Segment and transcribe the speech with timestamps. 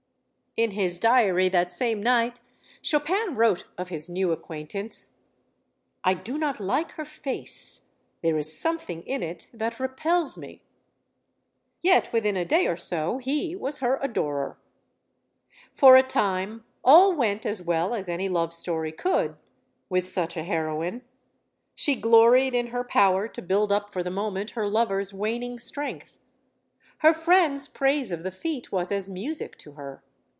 [0.57, 2.41] In his diary that same night
[2.81, 5.11] Chopin wrote of his new acquaintance:
[6.03, 7.87] I do not like her face.
[8.21, 10.61] There is something in it that repels me.
[11.81, 14.57] Yet within a day or so he was her adorer.
[15.71, 19.37] For a time all went as well as any love story could
[19.87, 21.01] with such a heroine.
[21.75, 26.11] She gloried in hev power to build up for the moment her lover's waning strength.
[26.97, 30.03] Her friends* praise of the feat was as music to her.